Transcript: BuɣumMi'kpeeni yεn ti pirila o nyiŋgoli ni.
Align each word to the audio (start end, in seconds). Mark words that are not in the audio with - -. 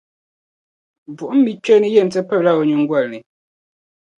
BuɣumMi'kpeeni 1.15 1.89
yεn 1.93 2.07
ti 2.13 2.21
pirila 2.27 2.51
o 2.59 2.61
nyiŋgoli 2.67 3.07
ni. 3.11 3.19